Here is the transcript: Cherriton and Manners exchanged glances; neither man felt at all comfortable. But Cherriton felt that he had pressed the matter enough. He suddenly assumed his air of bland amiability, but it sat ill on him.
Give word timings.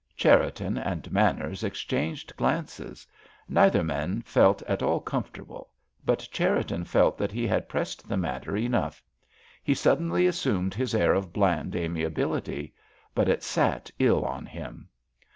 Cherriton 0.17 0.79
and 0.79 1.11
Manners 1.11 1.63
exchanged 1.63 2.35
glances; 2.35 3.05
neither 3.47 3.83
man 3.83 4.23
felt 4.23 4.63
at 4.63 4.81
all 4.81 4.99
comfortable. 4.99 5.69
But 6.03 6.27
Cherriton 6.31 6.85
felt 6.85 7.19
that 7.19 7.31
he 7.31 7.45
had 7.45 7.69
pressed 7.69 8.09
the 8.09 8.17
matter 8.17 8.57
enough. 8.57 9.03
He 9.63 9.75
suddenly 9.75 10.25
assumed 10.25 10.73
his 10.73 10.95
air 10.95 11.13
of 11.13 11.31
bland 11.31 11.75
amiability, 11.75 12.73
but 13.13 13.29
it 13.29 13.43
sat 13.43 13.91
ill 13.99 14.25
on 14.25 14.47
him. 14.47 14.89